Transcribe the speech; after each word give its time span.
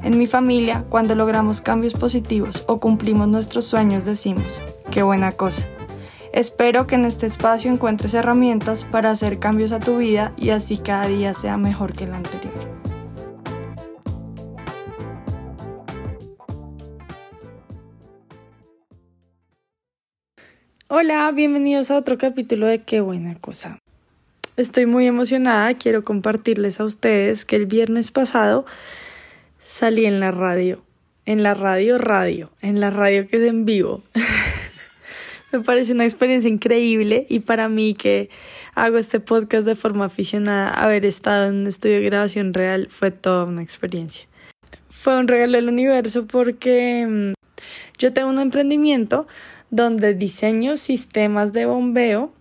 En 0.00 0.16
mi 0.16 0.28
familia, 0.28 0.84
cuando 0.88 1.16
logramos 1.16 1.60
cambios 1.60 1.92
positivos 1.92 2.64
o 2.68 2.78
cumplimos 2.78 3.26
nuestros 3.26 3.64
sueños, 3.64 4.04
decimos, 4.04 4.60
qué 4.92 5.02
buena 5.02 5.32
cosa. 5.32 5.66
Espero 6.32 6.86
que 6.86 6.94
en 6.94 7.04
este 7.04 7.26
espacio 7.26 7.72
encuentres 7.72 8.14
herramientas 8.14 8.84
para 8.84 9.10
hacer 9.10 9.40
cambios 9.40 9.72
a 9.72 9.80
tu 9.80 9.98
vida 9.98 10.32
y 10.36 10.50
así 10.50 10.76
cada 10.76 11.08
día 11.08 11.34
sea 11.34 11.56
mejor 11.56 11.94
que 11.94 12.04
el 12.04 12.14
anterior. 12.14 12.54
Hola, 20.86 21.30
bienvenidos 21.32 21.90
a 21.90 21.96
otro 21.96 22.16
capítulo 22.18 22.66
de 22.68 22.82
Qué 22.82 23.00
buena 23.00 23.34
cosa. 23.34 23.80
Estoy 24.56 24.86
muy 24.86 25.06
emocionada, 25.06 25.74
quiero 25.74 26.02
compartirles 26.02 26.78
a 26.78 26.84
ustedes 26.84 27.44
que 27.44 27.56
el 27.56 27.66
viernes 27.66 28.12
pasado 28.12 28.64
salí 29.68 30.06
en 30.06 30.18
la 30.18 30.30
radio, 30.30 30.82
en 31.26 31.42
la 31.42 31.52
radio 31.52 31.98
radio, 31.98 32.50
en 32.62 32.80
la 32.80 32.88
radio 32.88 33.26
que 33.26 33.36
es 33.36 33.42
en 33.42 33.66
vivo. 33.66 34.02
Me 35.52 35.60
parece 35.60 35.92
una 35.92 36.04
experiencia 36.04 36.48
increíble 36.48 37.26
y 37.28 37.40
para 37.40 37.68
mí 37.68 37.92
que 37.92 38.30
hago 38.74 38.96
este 38.96 39.20
podcast 39.20 39.66
de 39.66 39.74
forma 39.74 40.06
aficionada, 40.06 40.70
haber 40.70 41.04
estado 41.04 41.48
en 41.48 41.56
un 41.56 41.66
estudio 41.66 41.96
de 41.96 42.04
grabación 42.04 42.54
real 42.54 42.88
fue 42.88 43.10
toda 43.10 43.44
una 43.44 43.62
experiencia. 43.62 44.26
Fue 44.88 45.18
un 45.18 45.28
regalo 45.28 45.58
del 45.58 45.68
universo 45.68 46.26
porque 46.26 47.06
mm, 47.06 47.32
yo 47.98 48.12
tengo 48.14 48.30
un 48.30 48.38
emprendimiento 48.38 49.26
donde 49.70 50.14
diseño 50.14 50.78
sistemas 50.78 51.52
de 51.52 51.66
bombeo 51.66 52.32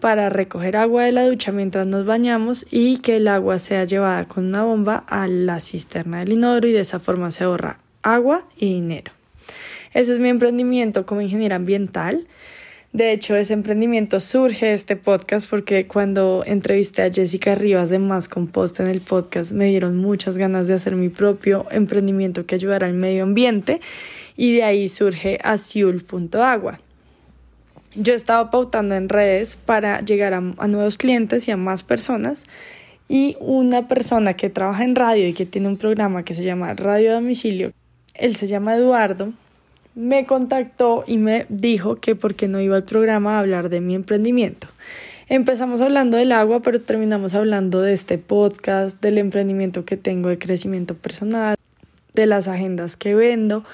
para 0.00 0.30
recoger 0.30 0.76
agua 0.76 1.04
de 1.04 1.12
la 1.12 1.26
ducha 1.26 1.52
mientras 1.52 1.86
nos 1.86 2.04
bañamos 2.04 2.66
y 2.70 2.98
que 2.98 3.16
el 3.16 3.28
agua 3.28 3.58
sea 3.58 3.84
llevada 3.84 4.24
con 4.26 4.46
una 4.46 4.64
bomba 4.64 5.04
a 5.06 5.28
la 5.28 5.60
cisterna 5.60 6.20
del 6.20 6.32
inodoro 6.32 6.68
y 6.68 6.72
de 6.72 6.80
esa 6.80 7.00
forma 7.00 7.30
se 7.30 7.44
ahorra 7.44 7.78
agua 8.02 8.46
y 8.56 8.74
dinero. 8.74 9.12
Ese 9.94 10.12
es 10.12 10.18
mi 10.18 10.28
emprendimiento 10.28 11.06
como 11.06 11.20
ingeniera 11.20 11.56
ambiental. 11.56 12.26
De 12.92 13.12
hecho, 13.12 13.36
ese 13.36 13.54
emprendimiento 13.54 14.20
surge 14.20 14.66
de 14.66 14.72
este 14.74 14.96
podcast 14.96 15.48
porque 15.48 15.86
cuando 15.86 16.42
entrevisté 16.46 17.02
a 17.02 17.10
Jessica 17.10 17.54
Rivas 17.54 17.88
de 17.88 17.98
Más 17.98 18.28
Compost 18.28 18.80
en 18.80 18.88
el 18.88 19.00
podcast 19.00 19.52
me 19.52 19.66
dieron 19.66 19.96
muchas 19.96 20.36
ganas 20.36 20.68
de 20.68 20.74
hacer 20.74 20.94
mi 20.94 21.08
propio 21.08 21.66
emprendimiento 21.70 22.44
que 22.44 22.54
ayudara 22.54 22.86
al 22.86 22.92
medio 22.92 23.22
ambiente 23.22 23.80
y 24.36 24.54
de 24.56 24.64
ahí 24.64 24.88
surge 24.88 25.38
azul.agua. 25.42 26.80
Yo 27.94 28.14
estaba 28.14 28.50
pautando 28.50 28.94
en 28.94 29.08
redes 29.08 29.56
para 29.56 30.00
llegar 30.00 30.32
a, 30.32 30.40
nuevos 30.40 30.96
clientes 30.96 31.46
y 31.48 31.50
a 31.50 31.58
más 31.58 31.82
personas 31.82 32.44
y 33.08 33.36
una 33.40 33.86
persona 33.86 34.34
que 34.34 34.48
trabaja 34.48 34.84
en 34.84 34.94
radio 34.94 35.28
y 35.28 35.34
que 35.34 35.44
tiene 35.44 35.68
un 35.68 35.76
programa 35.76 36.24
que 36.24 36.32
se 36.32 36.44
llama 36.44 36.72
Radio 36.72 37.12
Domicilio, 37.12 37.72
él 38.14 38.36
se 38.36 38.46
llama 38.46 38.76
Eduardo, 38.76 39.32
me 39.94 40.24
contactó 40.24 41.04
y 41.06 41.18
me 41.18 41.44
dijo 41.50 41.96
que 41.96 42.14
por 42.14 42.34
qué 42.34 42.48
no 42.48 42.60
iba 42.60 42.76
al 42.76 42.84
programa 42.84 43.36
a 43.36 43.40
hablar 43.40 43.68
de 43.68 43.82
mi 43.82 43.94
emprendimiento. 43.94 44.68
Empezamos 45.28 45.82
hablando 45.82 46.16
del 46.16 46.32
agua, 46.32 46.60
pero 46.60 46.80
terminamos 46.80 47.34
hablando 47.34 47.82
de 47.82 47.92
este 47.92 48.16
podcast, 48.16 49.02
del 49.02 49.18
emprendimiento 49.18 49.84
que 49.84 49.98
tengo 49.98 50.30
de 50.30 50.38
crecimiento 50.38 50.94
personal, 50.94 51.56
de 52.14 52.26
las 52.26 52.48
agendas 52.48 52.96
que 52.96 53.14
vendo, 53.14 53.64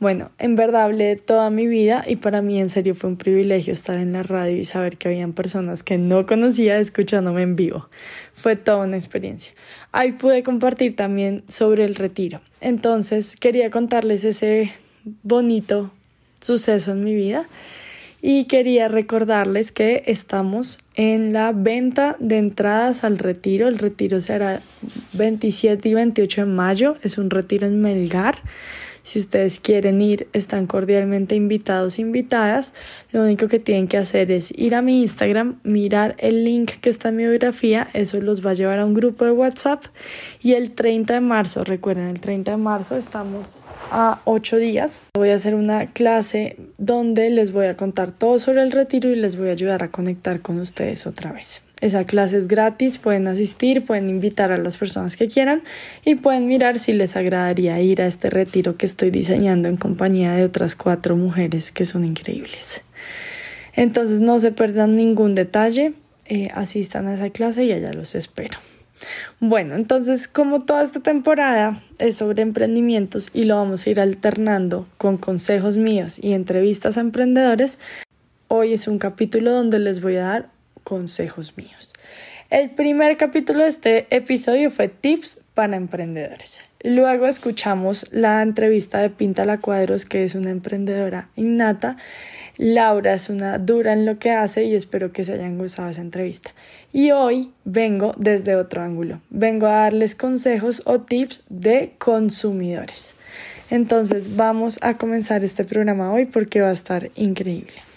bueno, 0.00 0.30
en 0.38 0.56
verdad 0.56 0.84
hablé 0.84 1.16
toda 1.16 1.50
mi 1.50 1.66
vida 1.66 2.02
y 2.06 2.16
para 2.16 2.40
mí 2.40 2.58
en 2.58 2.70
serio 2.70 2.94
fue 2.94 3.10
un 3.10 3.18
privilegio 3.18 3.74
estar 3.74 3.98
en 3.98 4.14
la 4.14 4.22
radio 4.22 4.56
y 4.56 4.64
saber 4.64 4.96
que 4.96 5.08
habían 5.08 5.34
personas 5.34 5.82
que 5.82 5.98
no 5.98 6.24
conocía 6.24 6.78
escuchándome 6.78 7.42
en 7.42 7.54
vivo. 7.54 7.90
Fue 8.32 8.56
toda 8.56 8.86
una 8.86 8.96
experiencia. 8.96 9.52
Ahí 9.92 10.12
pude 10.12 10.42
compartir 10.42 10.96
también 10.96 11.44
sobre 11.48 11.84
el 11.84 11.96
retiro. 11.96 12.40
Entonces 12.62 13.36
quería 13.36 13.68
contarles 13.68 14.24
ese 14.24 14.72
bonito 15.22 15.90
suceso 16.40 16.92
en 16.92 17.04
mi 17.04 17.14
vida 17.14 17.46
y 18.22 18.44
quería 18.44 18.88
recordarles 18.88 19.70
que 19.70 20.02
estamos 20.06 20.80
en 20.94 21.34
la 21.34 21.52
venta 21.52 22.16
de 22.20 22.38
entradas 22.38 23.04
al 23.04 23.18
retiro. 23.18 23.68
El 23.68 23.78
retiro 23.78 24.20
será 24.20 24.62
27 25.12 25.90
y 25.90 25.94
28 25.94 26.40
de 26.42 26.46
mayo. 26.46 26.96
Es 27.02 27.18
un 27.18 27.28
retiro 27.28 27.66
en 27.66 27.82
Melgar. 27.82 28.42
Si 29.02 29.18
ustedes 29.18 29.60
quieren 29.60 30.00
ir, 30.00 30.28
están 30.32 30.66
cordialmente 30.66 31.34
invitados, 31.34 31.98
invitadas. 31.98 32.74
Lo 33.12 33.22
único 33.22 33.48
que 33.48 33.58
tienen 33.58 33.88
que 33.88 33.96
hacer 33.96 34.30
es 34.30 34.52
ir 34.56 34.74
a 34.74 34.82
mi 34.82 35.02
Instagram, 35.02 35.60
mirar 35.62 36.14
el 36.18 36.44
link 36.44 36.72
que 36.80 36.90
está 36.90 37.08
en 37.08 37.16
mi 37.16 37.24
biografía, 37.24 37.88
eso 37.92 38.20
los 38.20 38.44
va 38.44 38.50
a 38.50 38.54
llevar 38.54 38.78
a 38.78 38.84
un 38.84 38.94
grupo 38.94 39.24
de 39.24 39.32
WhatsApp. 39.32 39.84
Y 40.40 40.52
el 40.52 40.72
30 40.72 41.14
de 41.14 41.20
marzo, 41.20 41.64
recuerden, 41.64 42.08
el 42.08 42.20
30 42.20 42.52
de 42.52 42.56
marzo 42.56 42.96
estamos 42.96 43.62
a 43.90 44.20
8 44.24 44.56
días. 44.58 45.00
Voy 45.14 45.30
a 45.30 45.34
hacer 45.34 45.54
una 45.54 45.86
clase 45.86 46.56
donde 46.78 47.30
les 47.30 47.52
voy 47.52 47.66
a 47.66 47.76
contar 47.76 48.12
todo 48.12 48.38
sobre 48.38 48.62
el 48.62 48.72
retiro 48.72 49.10
y 49.10 49.16
les 49.16 49.36
voy 49.36 49.48
a 49.48 49.52
ayudar 49.52 49.82
a 49.82 49.90
conectar 49.90 50.40
con 50.40 50.60
ustedes 50.60 51.06
otra 51.06 51.32
vez. 51.32 51.62
Esa 51.80 52.04
clase 52.04 52.36
es 52.36 52.46
gratis, 52.46 52.98
pueden 52.98 53.26
asistir, 53.26 53.84
pueden 53.84 54.10
invitar 54.10 54.52
a 54.52 54.58
las 54.58 54.76
personas 54.76 55.16
que 55.16 55.28
quieran 55.28 55.62
y 56.04 56.16
pueden 56.16 56.46
mirar 56.46 56.78
si 56.78 56.92
les 56.92 57.16
agradaría 57.16 57.80
ir 57.80 58.02
a 58.02 58.06
este 58.06 58.28
retiro 58.28 58.76
que 58.76 58.84
estoy 58.84 59.10
diseñando 59.10 59.68
en 59.68 59.76
compañía 59.76 60.34
de 60.34 60.44
otras 60.44 60.76
cuatro 60.76 61.16
mujeres 61.16 61.72
que 61.72 61.86
son 61.86 62.04
increíbles. 62.04 62.82
Entonces 63.74 64.20
no 64.20 64.38
se 64.40 64.52
pierdan 64.52 64.94
ningún 64.94 65.34
detalle, 65.34 65.94
eh, 66.26 66.48
asistan 66.54 67.06
a 67.06 67.14
esa 67.14 67.30
clase 67.30 67.64
y 67.64 67.72
allá 67.72 67.92
los 67.92 68.14
espero. 68.14 68.58
Bueno, 69.38 69.74
entonces 69.74 70.28
como 70.28 70.64
toda 70.64 70.82
esta 70.82 71.00
temporada 71.00 71.82
es 71.98 72.16
sobre 72.16 72.42
emprendimientos 72.42 73.30
y 73.32 73.44
lo 73.44 73.56
vamos 73.56 73.86
a 73.86 73.90
ir 73.90 74.00
alternando 74.00 74.86
con 74.98 75.16
consejos 75.16 75.78
míos 75.78 76.18
y 76.20 76.32
entrevistas 76.32 76.98
a 76.98 77.00
emprendedores, 77.00 77.78
hoy 78.48 78.74
es 78.74 78.86
un 78.86 78.98
capítulo 78.98 79.52
donde 79.52 79.78
les 79.78 80.02
voy 80.02 80.16
a 80.16 80.24
dar 80.24 80.59
consejos 80.82 81.56
míos. 81.56 81.92
El 82.50 82.70
primer 82.70 83.16
capítulo 83.16 83.62
de 83.62 83.68
este 83.68 84.06
episodio 84.10 84.72
fue 84.72 84.88
Tips 84.88 85.40
para 85.54 85.76
emprendedores. 85.76 86.62
Luego 86.82 87.26
escuchamos 87.26 88.06
la 88.10 88.42
entrevista 88.42 88.98
de 88.98 89.08
Pinta 89.08 89.44
la 89.44 89.58
Cuadros, 89.58 90.04
que 90.04 90.24
es 90.24 90.34
una 90.34 90.50
emprendedora 90.50 91.28
innata. 91.36 91.96
Laura 92.56 93.14
es 93.14 93.28
una 93.28 93.58
dura 93.58 93.92
en 93.92 94.04
lo 94.04 94.18
que 94.18 94.32
hace 94.32 94.64
y 94.64 94.74
espero 94.74 95.12
que 95.12 95.22
se 95.22 95.34
hayan 95.34 95.58
gustado 95.58 95.90
esa 95.90 96.00
entrevista. 96.00 96.52
Y 96.92 97.12
hoy 97.12 97.52
vengo 97.64 98.14
desde 98.16 98.56
otro 98.56 98.82
ángulo. 98.82 99.20
Vengo 99.30 99.68
a 99.68 99.82
darles 99.82 100.16
consejos 100.16 100.82
o 100.86 101.02
tips 101.02 101.44
de 101.50 101.94
consumidores. 101.98 103.14
Entonces 103.70 104.34
vamos 104.34 104.80
a 104.82 104.96
comenzar 104.96 105.44
este 105.44 105.62
programa 105.62 106.12
hoy 106.12 106.24
porque 106.24 106.62
va 106.62 106.70
a 106.70 106.72
estar 106.72 107.12
increíble. 107.14 107.89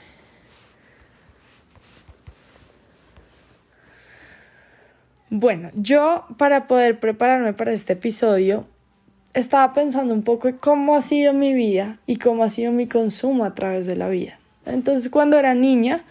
Bueno, 5.35 5.71
yo 5.73 6.25
para 6.37 6.67
poder 6.67 6.99
prepararme 6.99 7.53
para 7.53 7.73
este 7.73 7.93
episodio 7.93 8.67
estaba 9.33 9.73
pensando 9.73 10.13
un 10.13 10.21
poco 10.21 10.47
en 10.47 10.57
cómo 10.57 10.95
ha 10.95 11.01
sido 11.01 11.33
mi 11.33 11.55
vida 11.55 11.97
y 12.05 12.17
cómo 12.17 12.43
ha 12.43 12.49
sido 12.49 12.71
mi 12.71 12.85
consumo 12.85 13.43
a 13.43 13.55
través 13.55 13.87
de 13.87 13.95
la 13.95 14.09
vida. 14.09 14.37
Entonces, 14.67 15.09
cuando 15.09 15.39
era 15.39 15.55
niña, 15.55 16.05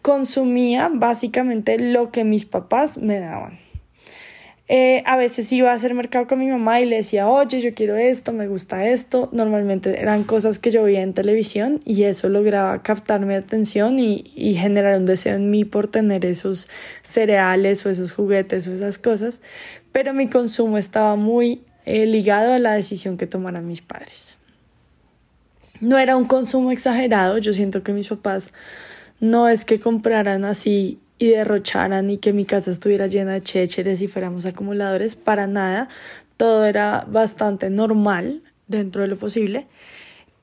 consumía 0.00 0.92
básicamente 0.94 1.76
lo 1.76 2.12
que 2.12 2.22
mis 2.22 2.44
papás 2.44 2.98
me 2.98 3.18
daban. 3.18 3.58
Eh, 4.70 5.02
a 5.06 5.16
veces 5.16 5.50
iba 5.50 5.70
a 5.70 5.74
hacer 5.74 5.94
mercado 5.94 6.26
con 6.26 6.38
mi 6.38 6.46
mamá 6.46 6.80
y 6.80 6.84
le 6.84 6.96
decía, 6.96 7.26
oye, 7.26 7.60
yo 7.60 7.72
quiero 7.72 7.96
esto, 7.96 8.32
me 8.32 8.48
gusta 8.48 8.86
esto. 8.86 9.30
Normalmente 9.32 10.00
eran 10.00 10.24
cosas 10.24 10.58
que 10.58 10.70
yo 10.70 10.82
veía 10.82 11.02
en 11.02 11.14
televisión 11.14 11.80
y 11.86 12.02
eso 12.02 12.28
lograba 12.28 12.82
captar 12.82 13.24
mi 13.24 13.34
atención 13.34 13.98
y, 13.98 14.24
y 14.36 14.54
generar 14.54 14.98
un 14.98 15.06
deseo 15.06 15.36
en 15.36 15.50
mí 15.50 15.64
por 15.64 15.88
tener 15.88 16.26
esos 16.26 16.68
cereales 17.02 17.86
o 17.86 17.90
esos 17.90 18.12
juguetes 18.12 18.68
o 18.68 18.74
esas 18.74 18.98
cosas. 18.98 19.40
Pero 19.90 20.12
mi 20.12 20.28
consumo 20.28 20.76
estaba 20.76 21.16
muy 21.16 21.62
eh, 21.86 22.04
ligado 22.04 22.52
a 22.52 22.58
la 22.58 22.74
decisión 22.74 23.16
que 23.16 23.26
tomaran 23.26 23.66
mis 23.66 23.80
padres. 23.80 24.36
No 25.80 25.96
era 25.96 26.18
un 26.18 26.26
consumo 26.26 26.70
exagerado, 26.72 27.38
yo 27.38 27.54
siento 27.54 27.82
que 27.82 27.94
mis 27.94 28.08
papás 28.08 28.52
no 29.20 29.48
es 29.48 29.64
que 29.64 29.80
compraran 29.80 30.44
así 30.44 31.00
y 31.18 31.30
derrocharan 31.30 32.10
y 32.10 32.18
que 32.18 32.32
mi 32.32 32.44
casa 32.44 32.70
estuviera 32.70 33.06
llena 33.06 33.32
de 33.34 33.42
chécheres 33.42 34.00
y 34.00 34.08
fuéramos 34.08 34.46
acumuladores, 34.46 35.16
para 35.16 35.46
nada. 35.46 35.88
Todo 36.36 36.66
era 36.66 37.04
bastante 37.08 37.70
normal 37.70 38.42
dentro 38.68 39.02
de 39.02 39.08
lo 39.08 39.16
posible. 39.18 39.66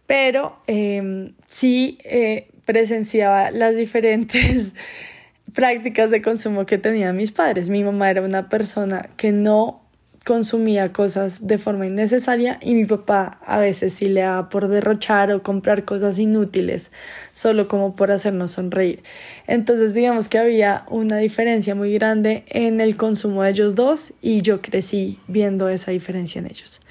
pero 0.08 0.60
em, 0.68 1.34
sí 1.48 1.98
eh, 2.04 2.48
presenciaba 2.66 3.50
las 3.52 3.76
diferentes 3.76 4.74
prácticas 5.54 6.12
de 6.12 6.22
consumo 6.22 6.66
que 6.66 6.78
tenían 6.78 7.16
mis 7.16 7.32
padres. 7.32 7.70
Mi 7.70 7.84
mamá 7.84 8.12
era 8.12 8.22
una 8.22 8.50
persona 8.50 9.10
que 9.18 9.32
no 9.32 9.85
consumía 10.26 10.92
cosas 10.92 11.46
de 11.46 11.60
forma 11.60 11.86
innecesaria 11.86 12.58
y 12.60 12.74
mi 12.74 12.86
papá 12.86 13.40
a 13.46 13.60
veces 13.60 13.94
sí 13.94 14.10
le 14.10 14.22
daba 14.22 14.50
por 14.50 14.68
derrochar 14.68 15.32
o 15.32 15.44
comprar 15.44 15.86
cosas 15.86 16.18
inútiles 16.18 16.90
solo 17.32 17.68
como 17.68 17.96
por 17.96 18.12
hacernos 18.12 18.52
sonreír. 18.52 19.04
Entonces 19.46 19.94
digamos 19.94 20.28
que 20.28 20.40
había 20.40 20.84
una 20.90 21.18
diferencia 21.18 21.76
muy 21.76 21.94
grande 21.94 22.44
en 22.48 22.82
el 22.82 22.98
consumo 22.98 23.44
de 23.44 23.52
ellos 23.52 23.76
dos 23.76 24.14
y 24.20 24.42
yo 24.42 24.64
crecí 24.64 25.20
viendo 25.28 25.70
esa 25.70 25.92
diferencia 25.92 26.40
en 26.40 26.48
ellos. 26.48 26.82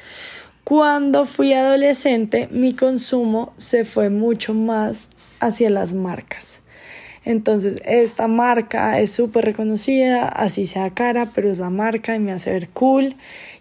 Cuando 0.63 1.27
fui 1.27 1.55
adolescente 1.55 2.49
mi 2.53 2.75
consumo 2.75 3.53
se 3.59 3.85
fue 3.85 4.11
mucho 4.11 4.55
más 4.55 5.11
hacia 5.41 5.71
las 5.71 5.93
marcas. 5.93 6.61
Entonces, 7.25 7.81
esta 7.87 8.29
marca 8.29 9.01
es 9.01 9.11
súper 9.11 9.47
reconocida, 9.47 10.29
así 10.29 10.67
sea 10.67 10.91
cara, 10.91 11.33
pero 11.35 11.51
es 11.51 11.59
la 11.59 11.71
marca 11.71 12.15
y 12.15 12.19
me 12.19 12.33
hace 12.33 12.53
ver 12.53 12.69
cool. 12.69 13.17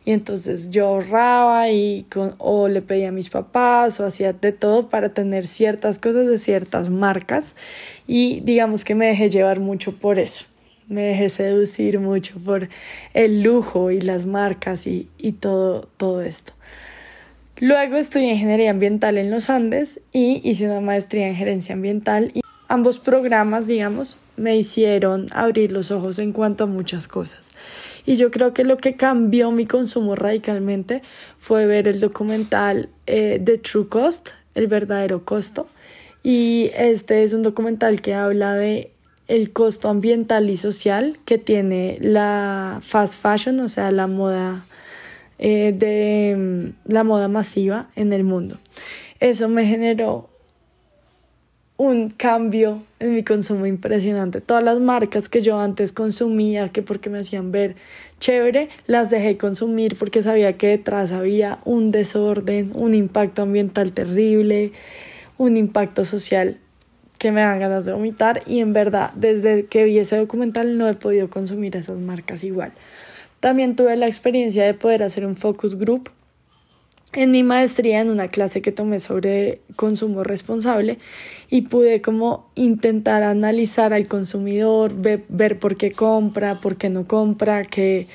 Y 0.05 0.11
entonces 0.11 0.69
yo 0.69 0.87
ahorraba 0.87 1.69
y 1.69 2.05
con, 2.11 2.35
o 2.39 2.67
le 2.67 2.81
pedía 2.81 3.09
a 3.09 3.11
mis 3.13 3.29
papás 3.29 4.01
o 4.01 4.05
hacía 4.05 4.33
de 4.33 4.51
todo 4.51 4.89
para 4.89 5.09
tener 5.09 5.47
ciertas 5.47 5.97
cosas 5.97 6.27
de 6.27 6.37
ciertas 6.37 6.89
marcas. 6.89 7.55
Y 8.05 8.41
digamos 8.41 8.83
que 8.83 8.95
me 8.95 9.07
dejé 9.07 9.29
llevar 9.29 9.61
mucho 9.61 9.97
por 9.97 10.19
eso. 10.19 10.45
Me 10.89 11.03
dejé 11.03 11.29
seducir 11.29 11.99
mucho 11.99 12.37
por 12.43 12.67
el 13.13 13.43
lujo 13.43 13.91
y 13.91 14.01
las 14.01 14.25
marcas 14.25 14.85
y, 14.87 15.07
y 15.17 15.31
todo, 15.31 15.87
todo 15.95 16.21
esto. 16.21 16.51
Luego 17.59 17.95
estudié 17.95 18.31
ingeniería 18.31 18.71
ambiental 18.71 19.17
en 19.17 19.31
los 19.31 19.49
Andes 19.49 20.01
y 20.11 20.41
hice 20.43 20.65
una 20.65 20.81
maestría 20.81 21.29
en 21.29 21.35
gerencia 21.35 21.75
ambiental. 21.75 22.33
Ambos 22.67 22.99
programas, 22.99 23.67
digamos, 23.67 24.17
me 24.35 24.57
hicieron 24.57 25.27
abrir 25.33 25.71
los 25.71 25.91
ojos 25.91 26.19
en 26.19 26.31
cuanto 26.31 26.65
a 26.65 26.67
muchas 26.67 27.07
cosas. 27.07 27.49
Y 28.05 28.15
yo 28.15 28.31
creo 28.31 28.53
que 28.53 28.63
lo 28.63 28.77
que 28.77 28.95
cambió 28.95 29.51
mi 29.51 29.65
consumo 29.65 30.15
radicalmente 30.15 31.01
fue 31.39 31.65
ver 31.65 31.87
el 31.87 31.99
documental 31.99 32.89
eh, 33.07 33.41
The 33.43 33.57
True 33.59 33.87
Cost, 33.87 34.29
el 34.55 34.67
verdadero 34.67 35.23
costo. 35.23 35.67
Y 36.21 36.71
este 36.75 37.23
es 37.23 37.33
un 37.33 37.43
documental 37.43 38.01
que 38.01 38.13
habla 38.13 38.55
de 38.55 38.91
el 39.27 39.53
costo 39.53 39.89
ambiental 39.89 40.49
y 40.49 40.57
social 40.57 41.17
que 41.25 41.37
tiene 41.37 41.97
la 42.01 42.79
fast 42.81 43.21
fashion, 43.21 43.59
o 43.61 43.67
sea, 43.67 43.91
la 43.91 44.07
moda 44.07 44.65
eh, 45.39 45.73
de 45.77 46.35
mm, 46.37 46.91
la 46.91 47.03
moda 47.03 47.27
masiva 47.27 47.89
en 47.95 48.11
el 48.13 48.23
mundo. 48.23 48.59
Eso 49.19 49.47
me 49.47 49.65
generó 49.65 50.29
un 51.77 52.09
cambio 52.09 52.83
en 52.99 53.15
mi 53.15 53.23
consumo 53.23 53.65
impresionante. 53.65 54.41
Todas 54.41 54.63
las 54.63 54.79
marcas 54.79 55.27
que 55.27 55.41
yo 55.41 55.59
antes 55.59 55.91
consumía, 55.91 56.69
que 56.69 56.81
porque 56.81 57.09
me 57.09 57.19
hacían 57.19 57.51
ver 57.51 57.75
chévere, 58.19 58.69
las 58.85 59.09
dejé 59.09 59.37
consumir 59.37 59.97
porque 59.97 60.21
sabía 60.21 60.57
que 60.57 60.67
detrás 60.67 61.11
había 61.11 61.59
un 61.65 61.91
desorden, 61.91 62.71
un 62.75 62.93
impacto 62.93 63.41
ambiental 63.41 63.91
terrible, 63.91 64.71
un 65.37 65.57
impacto 65.57 66.05
social 66.05 66.59
que 67.17 67.31
me 67.31 67.41
dan 67.41 67.59
ganas 67.59 67.85
de 67.85 67.93
vomitar 67.93 68.43
y 68.45 68.59
en 68.59 68.73
verdad 68.73 69.11
desde 69.15 69.65
que 69.65 69.85
vi 69.85 69.97
ese 69.97 70.17
documental 70.17 70.77
no 70.77 70.87
he 70.87 70.93
podido 70.93 71.29
consumir 71.29 71.75
esas 71.75 71.97
marcas 71.97 72.43
igual. 72.43 72.73
También 73.39 73.75
tuve 73.75 73.95
la 73.97 74.07
experiencia 74.07 74.63
de 74.63 74.73
poder 74.73 75.03
hacer 75.03 75.25
un 75.25 75.35
focus 75.35 75.77
group 75.77 76.09
en 77.13 77.31
mi 77.31 77.43
maestría 77.43 78.01
en 78.01 78.09
una 78.09 78.27
clase 78.27 78.61
que 78.61 78.71
tomé 78.71 78.99
sobre 78.99 79.61
consumo 79.75 80.23
responsable 80.23 80.97
y 81.49 81.63
pude 81.63 82.01
como 82.01 82.49
intentar 82.55 83.23
analizar 83.23 83.93
al 83.93 84.07
consumidor, 84.07 84.93
ver, 84.95 85.59
por 85.59 85.75
qué 85.75 85.91
compra, 85.91 86.59
por 86.59 86.77
qué 86.77 86.89
no 86.89 87.07
compra, 87.07 87.63
qué, 87.63 88.07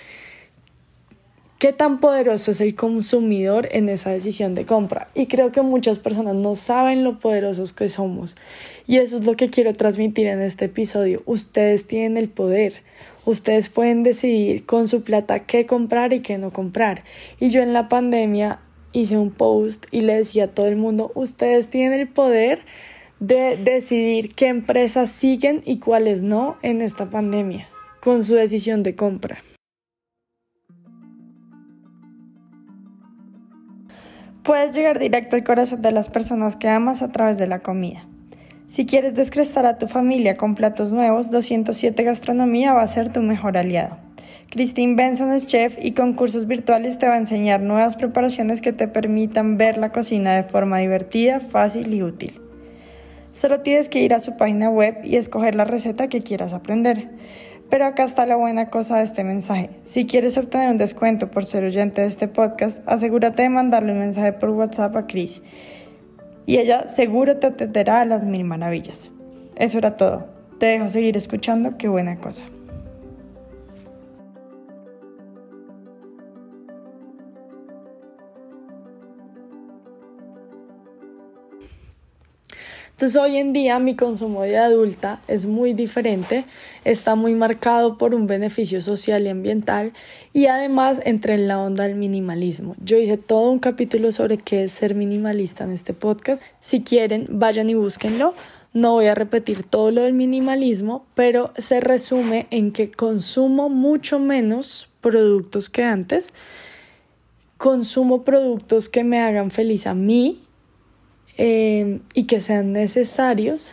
qué 1.59 1.73
tan 1.73 2.01
poderoso 2.01 2.51
es 2.51 2.61
el 2.61 2.75
consumidor 2.75 3.69
en 3.71 3.89
esa 3.89 4.11
decisión 4.11 4.55
de 4.55 4.67
compra. 4.67 5.09
Y 5.15 5.27
creo 5.27 5.53
que 5.53 5.63
muchas 5.63 5.99
personas 5.99 6.35
no 6.35 6.57
saben 6.57 7.05
lo 7.05 7.19
poderosos 7.19 7.73
que 7.73 7.89
somos. 7.89 8.35
Y 8.87 8.97
eso 8.97 9.19
es 9.19 9.25
lo 9.25 9.37
que 9.37 9.51
quiero 9.51 9.75
transmitir 9.75 10.27
en 10.27 10.41
este 10.41 10.67
episodio. 10.67 11.23
Ustedes 11.27 11.87
tienen 11.87 12.17
el 12.17 12.29
poder. 12.29 12.83
Ustedes 13.25 13.69
pueden 13.69 14.03
decidir 14.03 14.65
con 14.65 14.89
su 14.89 15.03
plata 15.03 15.41
qué 15.41 15.67
comprar 15.67 16.13
y 16.13 16.21
qué 16.21 16.39
no 16.39 16.53
comprar. 16.53 17.05
Y 17.39 17.51
yo 17.51 17.63
en 17.63 17.75
la 17.75 17.89
pandemia 17.89 18.61
hice 18.93 19.19
un 19.19 19.31
post 19.31 19.87
y 19.91 20.03
le 20.03 20.15
decía 20.15 20.45
a 20.45 20.49
todo 20.49 20.67
el 20.67 20.77
mundo, 20.77 21.13
ustedes 21.15 21.69
tienen 21.69 21.99
el 21.99 22.09
poder 22.09 22.61
de 23.21 23.57
decidir 23.57 24.35
qué 24.35 24.49
empresas 24.49 25.11
siguen 25.11 25.63
y 25.65 25.79
cuáles 25.79 26.23
no 26.23 26.57
en 26.63 26.83
esta 26.83 27.11
pandemia 27.11 27.69
con 28.01 28.25
su 28.25 28.35
decisión 28.35 28.83
de 28.83 28.95
compra. 28.95 29.39
Puedes 34.43 34.75
llegar 34.75 34.99
directo 34.99 35.37
al 35.37 35.45
corazón 35.45 35.83
de 35.83 35.93
las 35.93 36.09
personas 36.09 36.57
que 36.57 36.69
amas 36.69 37.03
a 37.03 37.13
través 37.13 37.37
de 37.37 37.47
la 37.47 37.59
comida. 37.59 38.07
Si 38.67 38.87
quieres 38.87 39.15
descrestar 39.15 39.67
a 39.67 39.79
tu 39.79 39.87
familia 39.87 40.37
con 40.37 40.55
platos 40.55 40.93
nuevos, 40.93 41.31
207 41.31 42.03
Gastronomía 42.03 42.73
va 42.73 42.83
a 42.83 42.87
ser 42.87 43.13
tu 43.13 43.21
mejor 43.21 43.59
aliado. 43.59 44.08
Christine 44.51 44.95
Benson 44.95 45.33
es 45.33 45.47
chef 45.47 45.77
y 45.81 45.93
con 45.93 46.15
cursos 46.15 46.47
virtuales 46.47 46.99
te 46.99 47.07
va 47.07 47.15
a 47.15 47.19
enseñar 47.19 47.61
nuevas 47.61 47.97
preparaciones 47.97 48.61
que 48.61 48.73
te 48.73 48.89
permitan 48.89 49.59
ver 49.59 49.79
la 49.79 49.93
cocina 49.93 50.35
de 50.35 50.43
forma 50.43 50.79
divertida, 50.79 51.41
fácil 51.41 51.93
y 51.93 52.03
útil. 52.03 52.41
Solo 53.33 53.61
tienes 53.61 53.89
que 53.89 54.01
ir 54.01 54.15
a 54.15 54.21
su 54.21 54.37
página 54.37 54.71
web 54.71 54.99
y 55.05 55.17
escoger 55.17 55.55
la 55.55 55.65
receta 55.65 56.09
que 56.09 56.23
quieras 56.23 56.55
aprender. 56.55 57.11
Pero 57.71 57.85
acá 57.85 58.05
está 58.05 58.25
la 58.25 58.37
buena 58.37 58.71
cosa 58.71 58.97
de 58.97 59.05
este 59.05 59.25
mensaje. 59.25 59.71
Si 59.85 60.07
quieres 60.07 60.39
obtener 60.39 60.71
un 60.71 60.79
descuento 60.79 61.31
por 61.31 61.45
ser 61.45 61.65
oyente 61.65 62.01
de 62.01 62.07
este 62.07 62.27
podcast, 62.27 62.81
asegúrate 62.87 63.43
de 63.43 63.51
mandarle 63.51 63.93
un 63.93 63.99
mensaje 63.99 64.33
por 64.33 64.51
WhatsApp 64.51 64.97
a 64.97 65.07
Chris. 65.07 65.43
Y 66.47 66.57
ella 66.57 66.89
seguro 66.89 67.37
te 67.37 67.49
atenderá 67.49 68.01
a 68.01 68.05
las 68.07 68.25
mil 68.25 68.45
maravillas. 68.45 69.13
Eso 69.57 69.77
era 69.77 69.97
todo. 69.97 70.27
Te 70.59 70.67
dejo 70.67 70.89
seguir 70.89 71.17
escuchando. 71.17 71.77
Qué 71.77 71.89
buena 71.89 72.17
cosa. 72.17 72.45
Entonces 82.91 83.17
hoy 83.21 83.37
en 83.37 83.53
día 83.53 83.79
mi 83.79 83.95
consumo 83.95 84.43
de 84.43 84.59
adulta 84.59 85.21
es 85.29 85.47
muy 85.47 85.73
diferente, 85.73 86.45
está 86.85 87.15
muy 87.15 87.35
marcado 87.35 87.97
por 87.97 88.15
un 88.15 88.27
beneficio 88.27 88.81
social 88.81 89.25
y 89.25 89.29
ambiental 89.29 89.93
y 90.33 90.47
además 90.47 91.01
entré 91.05 91.35
en 91.35 91.49
la 91.49 91.61
onda 91.61 91.85
del 91.85 91.95
minimalismo. 91.95 92.75
Yo 92.83 92.97
hice 92.99 93.17
todo 93.17 93.51
un 93.51 93.61
capítulo 93.61 94.11
sobre 94.11 94.39
qué 94.39 94.65
es 94.65 94.73
ser 94.73 94.95
minimalista 94.95 95.65
en 95.65 95.71
este 95.71 95.95
podcast. 95.95 96.43
Si 96.61 96.83
quieren, 96.83 97.27
vayan 97.31 97.71
y 97.71 97.75
búsquenlo. 97.75 98.35
No 98.75 98.93
voy 98.93 99.07
a 99.07 99.15
repetir 99.15 99.65
todo 99.65 99.91
lo 99.91 100.03
del 100.03 100.13
minimalismo, 100.13 101.07
pero 101.15 101.53
se 101.57 101.81
resume 101.81 102.47
en 102.51 102.73
que 102.73 102.91
consumo 102.91 103.69
mucho 103.69 104.19
menos 104.19 104.89
productos 105.01 105.71
que 105.71 105.85
antes. 105.85 106.33
Consumo 107.57 108.25
productos 108.25 108.89
que 108.89 109.05
me 109.05 109.21
hagan 109.21 109.51
feliz 109.51 109.87
a 109.87 109.95
mí 109.95 110.43
eh, 111.39 112.01
y 112.15 112.25
que 112.25 112.41
sean 112.41 112.73
necesarios 112.73 113.73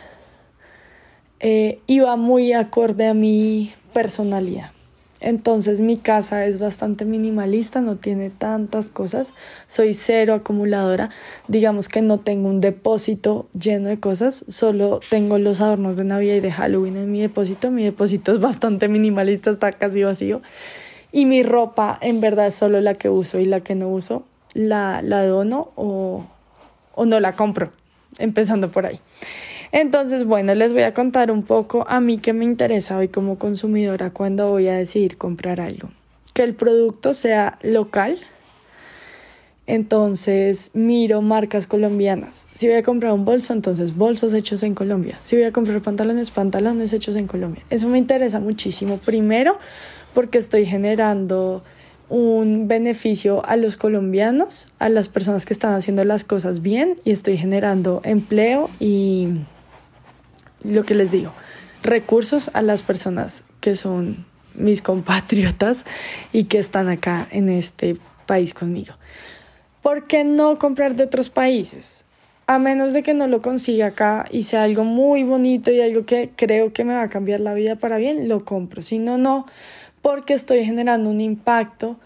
eh, 1.40 1.80
y 1.86 1.98
va 1.98 2.16
muy 2.16 2.52
acorde 2.52 3.08
a 3.08 3.14
mi 3.14 3.72
personalidad. 3.92 4.70
Entonces 5.20 5.80
mi 5.80 5.96
casa 5.96 6.46
es 6.46 6.58
bastante 6.58 7.04
minimalista, 7.04 7.80
no 7.80 7.96
tiene 7.96 8.30
tantas 8.30 8.90
cosas, 8.90 9.32
soy 9.66 9.94
cero 9.94 10.34
acumuladora, 10.34 11.10
digamos 11.48 11.88
que 11.88 12.02
no 12.02 12.18
tengo 12.18 12.48
un 12.48 12.60
depósito 12.60 13.48
lleno 13.58 13.88
de 13.88 13.98
cosas, 13.98 14.44
solo 14.48 15.00
tengo 15.10 15.38
los 15.38 15.60
adornos 15.60 15.96
de 15.96 16.04
Navidad 16.04 16.34
y 16.34 16.40
de 16.40 16.52
Halloween 16.52 16.96
en 16.96 17.10
mi 17.10 17.20
depósito, 17.22 17.70
mi 17.70 17.82
depósito 17.82 18.30
es 18.30 18.40
bastante 18.40 18.88
minimalista, 18.88 19.50
está 19.50 19.72
casi 19.72 20.02
vacío. 20.02 20.42
Y 21.12 21.24
mi 21.24 21.42
ropa 21.42 21.98
en 22.02 22.20
verdad 22.20 22.48
es 22.48 22.54
solo 22.54 22.80
la 22.80 22.94
que 22.94 23.08
uso 23.08 23.40
y 23.40 23.46
la 23.46 23.60
que 23.60 23.74
no 23.74 23.88
uso 23.88 24.24
la, 24.52 25.00
la 25.02 25.24
dono 25.24 25.72
o, 25.76 26.26
o 26.96 27.06
no 27.06 27.20
la 27.20 27.32
compro, 27.34 27.70
empezando 28.18 28.72
por 28.72 28.86
ahí. 28.86 28.98
Entonces, 29.70 30.24
bueno, 30.24 30.54
les 30.54 30.72
voy 30.72 30.82
a 30.82 30.94
contar 30.94 31.30
un 31.30 31.44
poco 31.44 31.84
a 31.88 32.00
mí 32.00 32.18
que 32.18 32.32
me 32.32 32.44
interesa 32.44 32.96
hoy 32.96 33.08
como 33.08 33.38
consumidora 33.38 34.10
cuando 34.10 34.50
voy 34.50 34.66
a 34.66 34.74
decidir 34.74 35.16
comprar 35.16 35.60
algo. 35.60 35.90
Que 36.34 36.42
el 36.42 36.54
producto 36.54 37.14
sea 37.14 37.58
local. 37.62 38.18
Entonces, 39.66 40.70
miro 40.74 41.22
marcas 41.22 41.66
colombianas. 41.66 42.48
Si 42.52 42.68
voy 42.68 42.76
a 42.76 42.82
comprar 42.82 43.12
un 43.12 43.24
bolso, 43.24 43.52
entonces 43.52 43.96
bolsos 43.96 44.32
hechos 44.32 44.62
en 44.62 44.74
Colombia. 44.74 45.18
Si 45.20 45.36
voy 45.36 45.44
a 45.44 45.52
comprar 45.52 45.80
pantalones, 45.82 46.30
pantalones 46.30 46.92
hechos 46.92 47.16
en 47.16 47.26
Colombia. 47.26 47.64
Eso 47.68 47.88
me 47.88 47.98
interesa 47.98 48.38
muchísimo. 48.38 48.98
Primero, 48.98 49.58
porque 50.14 50.38
estoy 50.38 50.66
generando 50.66 51.64
un 52.08 52.68
beneficio 52.68 53.44
a 53.46 53.56
los 53.56 53.76
colombianos, 53.76 54.68
a 54.78 54.88
las 54.88 55.08
personas 55.08 55.44
que 55.44 55.52
están 55.52 55.74
haciendo 55.74 56.04
las 56.04 56.24
cosas 56.24 56.62
bien 56.62 56.96
y 57.04 57.10
estoy 57.10 57.36
generando 57.36 58.00
empleo 58.04 58.70
y 58.78 59.40
lo 60.62 60.84
que 60.84 60.94
les 60.94 61.10
digo, 61.10 61.32
recursos 61.82 62.50
a 62.54 62.62
las 62.62 62.82
personas 62.82 63.44
que 63.60 63.76
son 63.76 64.24
mis 64.54 64.82
compatriotas 64.82 65.84
y 66.32 66.44
que 66.44 66.58
están 66.58 66.88
acá 66.88 67.26
en 67.30 67.48
este 67.48 67.96
país 68.26 68.54
conmigo. 68.54 68.94
¿Por 69.82 70.06
qué 70.06 70.24
no 70.24 70.58
comprar 70.58 70.96
de 70.96 71.04
otros 71.04 71.28
países? 71.28 72.04
A 72.48 72.58
menos 72.58 72.92
de 72.92 73.02
que 73.02 73.14
no 73.14 73.26
lo 73.26 73.42
consiga 73.42 73.86
acá 73.86 74.24
y 74.30 74.44
sea 74.44 74.62
algo 74.62 74.84
muy 74.84 75.24
bonito 75.24 75.70
y 75.72 75.80
algo 75.80 76.06
que 76.06 76.30
creo 76.36 76.72
que 76.72 76.84
me 76.84 76.94
va 76.94 77.02
a 77.02 77.08
cambiar 77.08 77.40
la 77.40 77.54
vida 77.54 77.76
para 77.76 77.96
bien, 77.96 78.28
lo 78.28 78.44
compro. 78.44 78.82
Si 78.82 78.98
no, 78.98 79.18
no, 79.18 79.46
porque 80.06 80.34
estoy 80.34 80.64
generando 80.64 81.10
un 81.10 81.20
impacto 81.20 81.98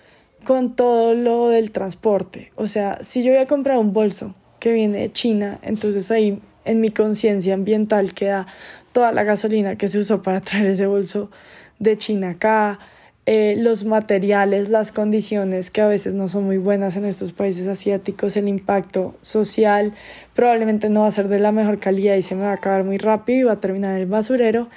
con 0.47 0.75
todo 0.75 1.12
lo 1.12 1.50
del 1.50 1.71
transporte. 1.71 2.50
O 2.57 2.66
sea, 2.66 2.97
si 3.02 3.23
yo 3.23 3.30
voy 3.30 3.42
a 3.42 3.47
comprar 3.47 3.76
un 3.76 3.92
bolso 3.92 4.35
que 4.59 4.73
viene 4.73 5.00
de 5.00 5.12
China, 5.12 5.59
entonces 5.61 6.11
ahí 6.11 6.40
en 6.64 6.80
mi 6.80 6.92
conciencia 6.92 7.52
ambiental 7.52 8.14
queda 8.14 8.47
toda 8.92 9.12
la 9.12 9.23
gasolina 9.23 9.76
que 9.76 9.87
se 9.88 9.99
usó 9.99 10.23
para 10.23 10.40
traer 10.40 10.69
ese 10.69 10.87
bolso 10.87 11.30
de 11.78 11.99
China 11.99 12.30
acá, 12.30 12.78
eh, 13.26 13.57
los 13.59 13.85
materiales, 13.85 14.71
las 14.71 14.92
condiciones 14.92 15.71
que 15.71 15.83
a 15.83 15.87
veces 15.87 16.14
no 16.14 16.26
son 16.26 16.45
muy 16.45 16.57
buenas 16.57 16.97
en 16.97 17.04
estos 17.04 17.35
países 17.35 17.69
asiáticos, 17.69 18.35
el 18.35 18.49
impacto 18.49 19.14
social 19.21 19.92
probablemente 20.33 20.88
no 20.88 21.02
va 21.02 21.09
a 21.09 21.11
ser 21.11 21.28
de 21.28 21.38
la 21.38 21.52
mejor 21.52 21.78
calidad 21.80 22.16
y 22.16 22.23
se 22.23 22.35
me 22.35 22.45
va 22.45 22.52
a 22.52 22.54
acabar 22.54 22.83
muy 22.83 22.97
rápido 22.97 23.40
y 23.40 23.42
va 23.42 23.52
a 23.52 23.61
terminar 23.61 23.97
en 23.97 24.00
el 24.00 24.07
basurero. 24.07 24.71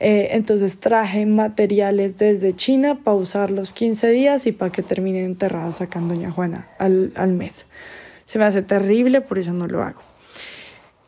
Eh, 0.00 0.30
entonces 0.32 0.80
traje 0.80 1.26
materiales 1.26 2.16
desde 2.16 2.56
China 2.56 3.00
para 3.04 3.18
usarlos 3.18 3.74
15 3.74 4.08
días 4.08 4.46
y 4.46 4.52
para 4.52 4.72
que 4.72 4.82
terminen 4.82 5.26
enterrados 5.26 5.82
acá 5.82 5.98
en 5.98 6.08
Doña 6.08 6.30
Juana 6.30 6.68
al, 6.78 7.12
al 7.16 7.32
mes. 7.34 7.66
Se 8.24 8.38
me 8.38 8.46
hace 8.46 8.62
terrible, 8.62 9.20
por 9.20 9.38
eso 9.38 9.52
no 9.52 9.66
lo 9.66 9.82
hago. 9.82 10.00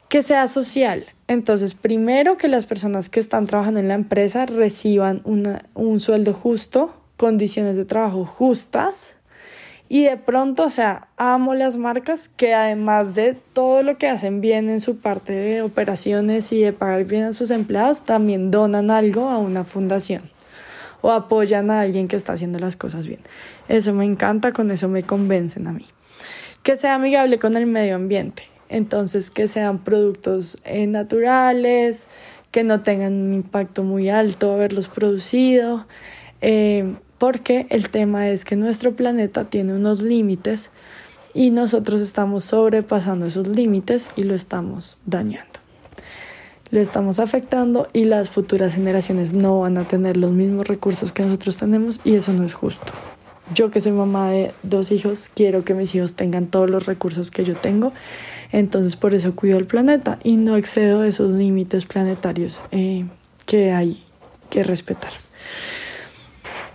Que 0.09 0.23
sea 0.23 0.47
social. 0.47 1.07
Entonces, 1.27 1.73
primero 1.73 2.37
que 2.37 2.49
las 2.49 2.67
personas 2.67 3.09
que 3.09 3.19
están 3.19 3.47
trabajando 3.47 3.81
en 3.81 3.89
la 3.89 3.95
empresa 3.95 4.45
reciban 4.45 5.23
una, 5.25 5.63
un 5.73 5.99
sueldo 5.99 6.35
justo, 6.35 6.95
condiciones 7.17 7.77
de 7.77 7.87
trabajo 7.87 8.27
justas 8.27 9.17
y 9.93 10.05
de 10.05 10.17
pronto, 10.17 10.65
o 10.65 10.71
sea, 10.71 11.09
amo 11.19 11.53
las 11.53 11.77
marcas 11.77 12.31
que 12.31 12.55
además 12.55 13.15
de 13.15 13.35
todo 13.35 13.83
lo 13.83 13.99
que 13.99 14.09
hacen 14.09 14.41
bien 14.41 14.71
en 14.71 14.81
su 14.81 14.97
parte 14.97 15.35
de 15.35 15.61
operaciones 15.61 16.51
y 16.51 16.63
de 16.63 16.73
pagar 16.73 17.05
bien 17.05 17.25
a 17.25 17.35
sus 17.35 17.51
empleados, 17.51 18.03
también 18.03 18.51
donan 18.51 18.91
algo 18.91 19.29
a 19.29 19.37
una 19.37 19.65
fundación 19.65 20.31
o 21.03 21.11
apoyan 21.11 21.71
a 21.71 21.83
alguien 21.83 22.09
que 22.09 22.17
está 22.17 22.33
haciendo 22.33 22.59
las 22.59 22.75
cosas 22.75 23.07
bien. 23.07 23.21
Eso 23.69 23.93
me 23.93 24.07
encanta, 24.07 24.53
con 24.53 24.71
eso 24.71 24.89
me 24.89 25.03
convencen 25.03 25.67
a 25.67 25.75
mí. 25.75 25.85
Que 26.63 26.79
sea 26.79 26.95
amigable 26.95 27.39
con 27.39 27.55
el 27.59 27.67
medio 27.67 27.97
ambiente. 27.97 28.45
Entonces, 28.71 29.31
que 29.31 29.47
sean 29.47 29.77
productos 29.79 30.57
eh, 30.65 30.87
naturales, 30.87 32.07
que 32.51 32.65
no 32.65 32.81
tengan 32.81 33.13
un 33.13 33.35
impacto 33.35 33.83
muy 33.83 34.09
alto 34.09 34.55
haberlos 34.55 34.89
producido. 34.89 35.87
Eh, 36.41 36.95
porque 37.23 37.67
el 37.71 37.89
tema 37.89 38.31
es 38.31 38.45
que 38.45 38.57
nuestro 38.57 38.97
planeta 38.97 39.45
tiene 39.45 39.75
unos 39.75 40.03
límites 40.03 40.73
y 41.35 41.51
nosotros 41.51 42.01
estamos 42.01 42.43
sobrepasando 42.43 43.27
esos 43.27 43.47
límites 43.47 44.09
y 44.17 44.25
lo 44.25 44.35
estamos 44.35 44.99
dañando. 45.07 45.61
Lo 46.73 46.81
estamos 46.81 47.21
afectando 47.21 47.89
y 47.93 48.07
las 48.07 48.29
futuras 48.29 48.75
generaciones 48.75 49.33
no 49.33 49.61
van 49.61 49.79
a 49.79 49.85
tener 49.85 50.17
los 50.17 50.33
mismos 50.33 50.67
recursos 50.67 51.13
que 51.13 51.23
nosotros 51.23 51.59
tenemos 51.59 52.01
y 52.03 52.17
eso 52.17 52.33
no 52.33 52.45
es 52.45 52.55
justo. 52.55 52.93
Yo 53.55 53.71
que 53.71 53.81
soy 53.81 53.93
mamá 53.93 54.29
de 54.31 54.53
dos 54.65 54.91
hijos, 54.91 55.31
quiero 55.33 55.65
que 55.65 55.75
mis 55.75 55.95
hijos 55.95 56.15
tengan 56.15 56.49
todos 56.49 56.69
los 56.69 56.87
recursos 56.87 57.31
que 57.31 57.45
yo 57.45 57.55
tengo, 57.55 57.93
entonces 58.51 58.97
por 58.97 59.15
eso 59.15 59.37
cuido 59.37 59.59
el 59.59 59.67
planeta 59.67 60.19
y 60.25 60.39
no 60.39 60.57
excedo 60.57 61.05
esos 61.05 61.31
límites 61.31 61.87
planetarios 61.87 62.61
eh, 62.73 63.07
que 63.47 63.71
hay 63.71 64.03
que 64.51 64.65
respetar 64.65 65.13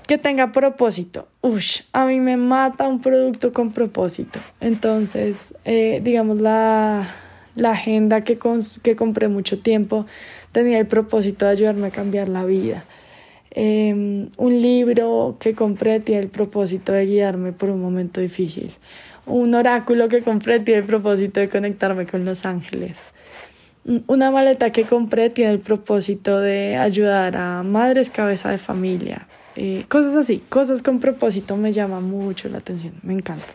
que 0.07 0.17
tenga 0.17 0.51
propósito. 0.51 1.27
Ush, 1.41 1.81
a 1.91 2.05
mí 2.05 2.19
me 2.19 2.37
mata 2.37 2.87
un 2.87 3.01
producto 3.01 3.53
con 3.53 3.71
propósito. 3.71 4.39
Entonces, 4.61 5.55
eh, 5.65 5.99
digamos, 6.01 6.39
la, 6.39 7.05
la 7.55 7.71
agenda 7.71 8.21
que, 8.21 8.39
que 8.81 8.95
compré 8.95 9.27
mucho 9.27 9.59
tiempo 9.59 10.05
tenía 10.53 10.79
el 10.79 10.87
propósito 10.87 11.45
de 11.45 11.51
ayudarme 11.51 11.87
a 11.87 11.91
cambiar 11.91 12.29
la 12.29 12.45
vida. 12.45 12.85
Em, 13.51 14.29
un 14.37 14.61
libro 14.61 15.37
que 15.39 15.55
compré 15.55 15.99
tiene 15.99 16.21
el 16.21 16.29
propósito 16.29 16.91
de 16.91 17.05
guiarme 17.05 17.51
por 17.51 17.69
un 17.69 17.81
momento 17.81 18.21
difícil. 18.21 18.73
Un 19.25 19.55
oráculo 19.55 20.07
que 20.07 20.21
compré 20.21 20.59
tiene 20.59 20.81
el 20.81 20.85
propósito 20.85 21.39
de 21.39 21.49
conectarme 21.49 22.05
con 22.05 22.23
los 22.23 22.45
ángeles. 22.45 23.09
Una 24.05 24.31
maleta 24.31 24.71
que 24.71 24.83
compré 24.83 25.29
tiene 25.29 25.51
el 25.51 25.59
propósito 25.59 26.39
de 26.39 26.77
ayudar 26.77 27.35
a 27.35 27.63
madres 27.63 28.09
cabeza 28.09 28.51
de 28.51 28.57
familia, 28.57 29.27
eh, 29.59 29.85
cosas 29.89 30.15
así, 30.15 30.37
cosas 30.49 30.83
con 30.83 30.99
propósito 30.99 31.57
me 31.57 31.73
llama 31.73 31.99
mucho 31.99 32.47
la 32.47 32.59
atención, 32.59 32.93
me 33.01 33.13
encanta. 33.13 33.47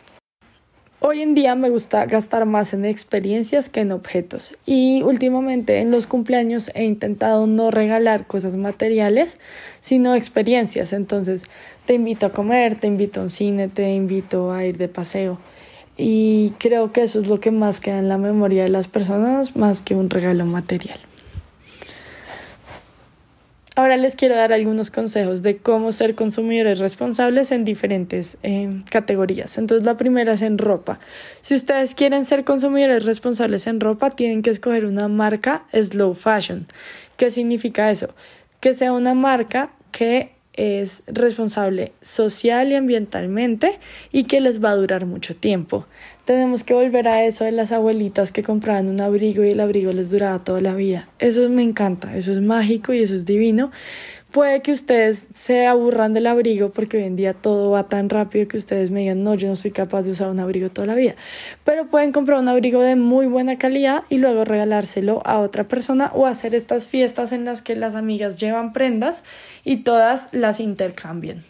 Hoy 0.99 1.21
en 1.21 1.35
día 1.35 1.54
me 1.54 1.71
gusta 1.71 2.06
gastar 2.06 2.44
más 2.44 2.73
en 2.73 2.85
experiencias 2.85 3.68
que 3.68 3.82
en 3.82 3.92
objetos 3.92 4.56
y 4.66 5.02
últimamente 5.02 5.78
en 5.78 5.92
los 5.92 6.09
cumpleaños 6.09 6.73
he 6.75 6.82
intentado 6.82 7.47
no 7.47 7.71
regalar 7.71 8.26
cosas 8.26 8.56
materiales, 8.56 9.38
sino 9.78 10.16
experiencias. 10.16 10.92
Entonces 10.92 11.44
te 11.87 11.94
invito 11.94 12.26
a 12.26 12.32
comer, 12.32 12.75
te 12.80 12.88
invito 12.88 13.21
a 13.21 13.23
un 13.23 13.30
cine, 13.30 13.68
te 13.68 13.94
invito 13.94 14.52
a 14.52 14.64
ir 14.64 14.78
de 14.78 14.88
paseo 14.88 15.38
y 15.97 16.50
creo 16.59 16.92
que 16.92 17.02
eso 17.02 17.21
es 17.21 17.28
lo 17.28 17.38
que 17.38 17.52
más 17.52 17.78
queda 17.78 18.00
en 18.00 18.09
la 18.09 18.18
memoria 18.18 18.64
de 18.64 18.71
las 18.71 18.88
personas 18.88 19.54
más 19.54 19.82
que 19.82 19.94
un 19.94 20.11
regalo 20.11 20.47
material. 20.47 20.99
Ahora 23.75 23.97
les 23.97 24.17
quiero 24.17 24.37
dar 24.37 24.52
algunos 24.52 24.91
consejos 24.91 25.43
de 25.43 25.57
cómo 25.57 25.93
ser 25.93 26.14
consumidores 26.14 26.79
responsables 26.79 27.52
en 27.52 27.64
diferentes 27.64 28.37
eh, 28.43 28.69
categorías. 28.91 29.57
Entonces 29.57 29.87
la 29.87 29.97
primera 29.97 30.35
es 30.35 30.43
en 30.43 30.59
ropa. 30.59 31.00
Si 31.41 31.55
ustedes 31.55 31.95
quieren 31.95 32.26
ser 32.26 32.45
consumidores 32.45 33.07
responsables 33.07 33.67
en 33.67 33.81
ropa, 33.81 34.11
tienen 34.11 34.43
que 34.43 34.50
escoger 34.50 34.85
una 34.85 35.09
marca 35.09 35.64
slow 35.73 36.12
fashion. 36.14 36.67
¿Qué 37.17 37.31
significa 37.31 37.91
eso? 37.91 38.14
Que 38.61 38.75
sea 38.75 38.93
una 38.93 39.14
marca 39.14 39.71
que 39.91 40.33
es 40.54 41.02
responsable 41.06 41.92
social 42.02 42.73
y 42.73 42.75
ambientalmente 42.75 43.78
y 44.11 44.25
que 44.25 44.40
les 44.40 44.62
va 44.62 44.71
a 44.71 44.76
durar 44.76 45.06
mucho 45.06 45.35
tiempo. 45.35 45.87
Tenemos 46.25 46.62
que 46.62 46.75
volver 46.75 47.09
a 47.09 47.25
eso 47.25 47.44
de 47.44 47.52
las 47.52 47.73
abuelitas 47.73 48.30
que 48.32 48.42
compraban 48.42 48.88
un 48.88 49.00
abrigo 49.00 49.44
y 49.44 49.50
el 49.50 49.61
abrigo 49.61 49.92
les 49.92 50.11
duraba 50.11 50.38
toda 50.38 50.61
la 50.61 50.75
vida. 50.75 51.09
Eso 51.18 51.49
me 51.49 51.62
encanta, 51.62 52.16
eso 52.16 52.32
es 52.32 52.40
mágico 52.40 52.92
y 52.92 53.02
eso 53.02 53.14
es 53.14 53.25
divino, 53.25 53.73
Puede 54.33 54.62
que 54.62 54.73
ustedes 54.73 55.27
se 55.35 55.67
aburran 55.67 56.15
del 56.15 56.27
abrigo 56.27 56.73
porque 56.73 56.97
hoy 56.97 57.05
en 57.05 57.17
día 57.17 57.35
todo 57.35 57.71
va 57.71 57.91
tan 57.91 58.09
rápido 58.09 58.49
que 58.49 58.57
ustedes 58.57 58.91
me 58.91 59.01
digan, 59.01 59.23
no, 59.23 59.35
yo 59.35 59.49
no 59.49 59.57
soy 59.57 59.73
capaz 59.73 60.05
de 60.05 60.12
usar 60.12 60.31
un 60.31 60.41
abrigo 60.41 60.71
toda 60.71 60.87
la 60.87 60.95
vida. 60.95 61.17
Pero 61.65 61.89
pueden 61.89 62.12
comprar 62.12 62.39
un 62.39 62.49
abrigo 62.49 62.81
de 62.81 62.97
muy 62.97 63.27
buena 63.27 63.59
calidad 63.59 64.05
y 64.09 64.17
luego 64.17 64.47
regalárselo 64.47 65.21
a 65.27 65.39
otra 65.39 65.69
persona 65.69 66.11
o 66.15 66.27
hacer 66.27 66.55
estas 66.55 66.87
fiestas 66.87 67.33
en 67.33 67.45
las 67.45 67.61
que 67.61 67.77
las 67.77 67.95
amigas 67.95 68.39
llevan 68.39 68.73
prendas 68.73 69.23
y 69.65 69.83
todas 69.83 70.31
las 70.33 70.61
intercambian. 70.61 71.45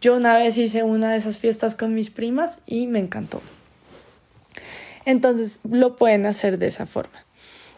Yo 0.00 0.16
una 0.16 0.36
vez 0.36 0.58
hice 0.58 0.84
una 0.84 1.10
de 1.10 1.16
esas 1.16 1.38
fiestas 1.38 1.74
con 1.74 1.92
mis 1.92 2.10
primas 2.10 2.60
y 2.66 2.86
me 2.86 3.00
encantó. 3.00 3.42
Entonces 5.04 5.58
lo 5.68 5.96
pueden 5.96 6.24
hacer 6.24 6.58
de 6.58 6.66
esa 6.66 6.86
forma. 6.86 7.18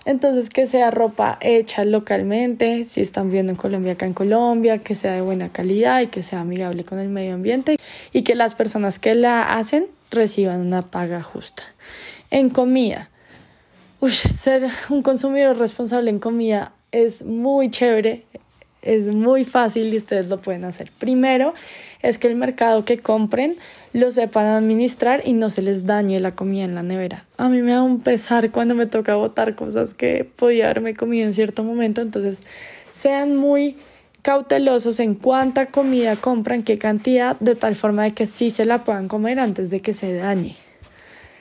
Entonces, 0.04 0.50
que 0.50 0.66
sea 0.66 0.90
ropa 0.90 1.38
hecha 1.40 1.84
localmente, 1.84 2.84
si 2.84 3.00
están 3.00 3.28
viviendo 3.28 3.52
en 3.52 3.56
Colombia, 3.56 3.92
acá 3.92 4.06
en 4.06 4.14
Colombia, 4.14 4.78
que 4.78 4.94
sea 4.94 5.12
de 5.12 5.20
buena 5.20 5.50
calidad 5.50 6.00
y 6.00 6.06
que 6.06 6.22
sea 6.22 6.40
amigable 6.40 6.84
con 6.84 6.98
el 6.98 7.08
medio 7.08 7.34
ambiente 7.34 7.76
y 8.12 8.22
que 8.22 8.34
las 8.34 8.54
personas 8.54 8.98
que 8.98 9.14
la 9.14 9.54
hacen 9.54 9.86
reciban 10.10 10.60
una 10.60 10.82
paga 10.82 11.22
justa. 11.22 11.62
En 12.30 12.50
comida, 12.50 13.10
ser 14.08 14.68
un 14.88 15.02
consumidor 15.02 15.58
responsable 15.58 16.10
en 16.10 16.18
comida 16.18 16.72
es 16.92 17.24
muy 17.24 17.70
chévere, 17.70 18.24
es 18.82 19.14
muy 19.14 19.44
fácil 19.44 19.92
y 19.92 19.96
ustedes 19.96 20.28
lo 20.28 20.40
pueden 20.40 20.64
hacer. 20.64 20.90
Primero 20.98 21.54
es 22.02 22.18
que 22.18 22.28
el 22.28 22.36
mercado 22.36 22.84
que 22.84 22.98
compren 22.98 23.56
lo 23.92 24.10
sepan 24.10 24.46
administrar 24.46 25.22
y 25.24 25.32
no 25.32 25.50
se 25.50 25.62
les 25.62 25.86
dañe 25.86 26.20
la 26.20 26.30
comida 26.30 26.64
en 26.64 26.74
la 26.74 26.82
nevera. 26.82 27.24
A 27.36 27.48
mí 27.48 27.60
me 27.62 27.72
da 27.72 27.82
un 27.82 28.00
pesar 28.00 28.50
cuando 28.50 28.74
me 28.74 28.86
toca 28.86 29.16
botar 29.16 29.54
cosas 29.54 29.94
que 29.94 30.24
podía 30.24 30.64
haberme 30.64 30.94
comido 30.94 31.26
en 31.26 31.34
cierto 31.34 31.64
momento, 31.64 32.00
entonces 32.00 32.42
sean 32.92 33.36
muy 33.36 33.76
cautelosos 34.22 35.00
en 35.00 35.14
cuánta 35.14 35.66
comida 35.66 36.16
compran, 36.16 36.62
qué 36.62 36.78
cantidad, 36.78 37.38
de 37.40 37.54
tal 37.54 37.74
forma 37.74 38.04
de 38.04 38.10
que 38.12 38.26
sí 38.26 38.50
se 38.50 38.64
la 38.64 38.84
puedan 38.84 39.08
comer 39.08 39.40
antes 39.40 39.70
de 39.70 39.80
que 39.80 39.92
se 39.92 40.14
dañe. 40.14 40.56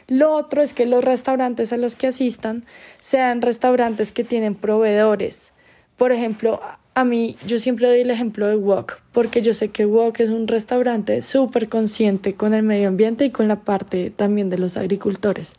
Lo 0.08 0.34
otro 0.34 0.64
es 0.64 0.74
que 0.74 0.88
los 0.88 1.04
restaurantes 1.04 1.72
a 1.72 1.78
los 1.78 1.96
que 1.96 2.08
asistan 2.08 2.66
sean 3.00 3.42
restaurantes 3.42 4.12
que 4.12 4.24
tienen 4.24 4.56
proveedores. 4.56 5.54
Por 5.98 6.12
ejemplo, 6.12 6.62
a 7.00 7.06
mí 7.06 7.38
yo 7.48 7.60
siempre 7.60 7.88
doy 7.88 8.02
el 8.02 8.12
ejemplo 8.12 8.46
de 8.48 8.58
Wok, 8.58 9.00
porque 9.14 9.42
yo 9.42 9.54
sé 9.54 9.70
que 9.70 9.86
Wok 9.86 10.20
es 10.20 10.32
un 10.32 10.50
restaurante 10.50 11.22
súper 11.22 11.70
consciente 11.70 12.34
con 12.34 12.54
el 12.54 12.62
medio 12.62 12.90
ambiente 12.90 13.24
y 13.24 13.30
con 13.30 13.48
la 13.48 13.62
parte 13.62 14.10
también 14.10 14.50
de 14.50 14.58
los 14.58 14.76
agricultores. 14.76 15.56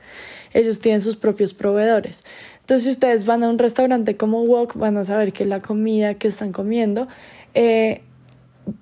Ellos 0.52 0.80
tienen 0.80 1.00
sus 1.00 1.16
propios 1.16 1.54
proveedores. 1.54 2.24
Entonces, 2.60 2.84
si 2.84 2.90
ustedes 2.90 3.24
van 3.24 3.42
a 3.42 3.48
un 3.48 3.56
restaurante 3.56 4.18
como 4.18 4.42
Wok, 4.42 4.76
van 4.76 4.98
a 4.98 5.04
saber 5.06 5.32
que 5.32 5.46
la 5.46 5.60
comida 5.60 6.12
que 6.12 6.28
están 6.28 6.52
comiendo 6.52 7.08
eh, 7.54 8.02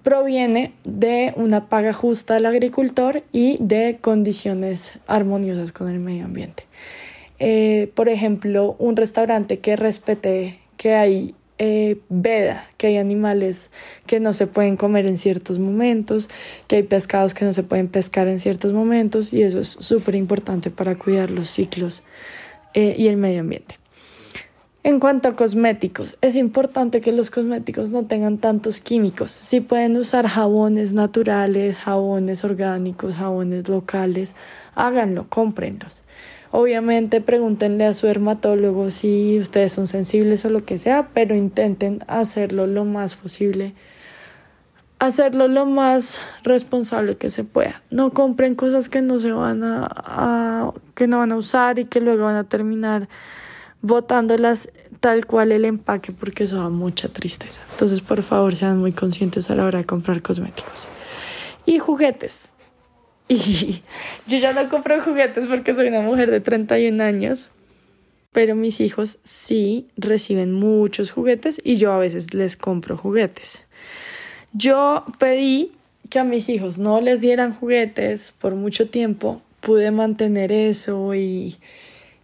proviene 0.03 0.73
de 0.83 1.35
una 1.37 1.69
paga 1.69 1.93
justa 1.93 2.35
del 2.35 2.47
agricultor 2.47 3.23
y 3.31 3.59
de 3.61 3.99
condiciones 4.01 4.95
armoniosas 5.07 5.71
con 5.71 5.89
el 5.89 6.01
medio 6.01 6.25
ambiente. 6.25 6.65
Eh, 7.39 7.93
por 7.95 8.09
ejemplo, 8.09 8.75
un 8.81 8.97
restaurante 8.97 9.61
que 9.61 9.77
respete 9.77 10.59
que 10.77 10.95
hay 10.97 11.37
eh, 11.59 11.99
veda, 12.09 12.65
que 12.77 12.87
hay 12.87 12.97
animales 12.99 13.71
que 14.07 14.21
no 14.21 14.33
se 14.33 14.47
pueden 14.47 14.77
comer 14.77 15.07
en 15.07 15.19
ciertos 15.19 15.59
momentos, 15.59 16.29
que 16.69 16.77
hay 16.77 16.83
pescados 16.85 17.35
que 17.35 17.45
no 17.45 17.53
se 17.53 17.65
pueden 17.65 17.89
pescar 17.89 18.29
en 18.29 18.39
ciertos 18.39 18.73
momentos 18.73 19.33
y 19.33 19.43
eso 19.43 19.59
es 19.59 19.69
súper 19.69 20.15
importante 20.15 20.71
para 20.71 20.97
cuidar 20.97 21.31
los 21.31 21.49
ciclos 21.49 22.05
eh, 22.75 22.95
y 22.97 23.09
el 23.09 23.17
medio 23.17 23.41
ambiente. 23.41 23.77
En 24.85 25.01
cuanto 25.01 25.29
a 25.29 25.37
cosméticos, 25.37 26.17
es 26.21 26.37
importante 26.37 27.01
que 27.01 27.11
los 27.11 27.31
cosméticos 27.31 27.91
no 27.91 28.05
tengan 28.05 28.39
tantos 28.39 28.81
químicos. 28.81 29.33
Si 29.33 29.61
pueden 29.61 29.97
usar 29.97 30.29
jabones 30.29 30.93
naturales, 30.93 31.79
jabones 31.79 32.45
orgánicos, 32.45 33.15
jabones 33.15 33.69
locales, 33.69 34.37
háganlo, 34.77 35.27
cómprenlos. 35.29 36.05
Obviamente 36.51 37.21
pregúntenle 37.21 37.85
a 37.85 37.95
su 37.95 38.07
dermatólogo 38.07 38.91
si 38.91 39.39
ustedes 39.39 39.73
son 39.73 39.87
sensibles 39.87 40.45
o 40.45 40.51
lo 40.51 40.65
que 40.65 40.79
sea, 40.79 41.09
pero 41.13 41.37
intenten 41.37 42.01
hacerlo 42.07 42.67
lo 42.67 42.85
más 42.85 43.15
posible. 43.15 43.75
Hacerlo 44.99 45.47
lo 45.47 45.67
más 45.67 46.21
responsable 46.43 47.17
que 47.17 47.31
se 47.31 47.45
pueda. 47.45 47.83
No 47.91 48.11
compren 48.11 48.55
cosas 48.55 48.89
que 48.89 49.03
no 49.03 49.19
se 49.19 49.31
van 49.31 49.63
a, 49.63 50.73
que 50.95 51.07
no 51.07 51.19
van 51.19 51.33
a 51.33 51.37
usar 51.37 51.79
y 51.79 51.85
que 51.85 52.01
luego 52.01 52.25
van 52.25 52.37
a 52.37 52.45
terminar 52.45 53.09
botándolas 53.81 54.71
tal 55.01 55.27
cual 55.27 55.53
el 55.53 55.65
empaque 55.65 56.13
porque 56.13 56.45
eso 56.45 56.57
da 56.57 56.69
mucha 56.69 57.09
tristeza. 57.09 57.63
Entonces, 57.71 58.01
por 58.01 58.23
favor, 58.23 58.57
sean 58.57 58.79
muy 58.79 58.93
conscientes 58.93 59.51
a 59.51 59.55
la 59.55 59.67
hora 59.67 59.79
de 59.79 59.85
comprar 59.85 60.23
cosméticos. 60.23 60.87
Y 61.65 61.79
juguetes. 61.79 62.53
Y 63.35 63.83
yo 64.27 64.39
ya 64.39 64.55
no 64.55 64.69
compro 64.71 65.01
juguetes 65.03 65.47
porque 65.47 65.75
soy 65.75 65.89
una 65.89 66.01
mujer 66.01 66.31
de 66.31 66.41
31 66.41 67.03
años, 67.03 67.51
pero 68.33 68.55
mis 68.55 68.81
hijos 68.81 69.19
sí 69.23 69.87
reciben 69.97 70.55
muchos 70.55 71.11
juguetes 71.11 71.61
y 71.63 71.77
yo 71.77 71.93
a 71.93 71.99
veces 71.99 72.33
les 72.33 72.57
compro 72.57 72.97
juguetes. 72.97 73.63
Yo 74.55 75.05
pedí 75.19 75.73
que 76.09 76.19
a 76.19 76.25
mis 76.25 76.49
hijos 76.49 76.79
no 76.79 77.01
les 77.01 77.21
dieran 77.21 77.53
juguetes 77.53 78.33
por 78.33 78.55
mucho 78.55 78.89
tiempo, 78.89 79.43
pude 79.61 79.91
mantener 79.91 80.51
eso 80.51 81.15
y 81.15 81.59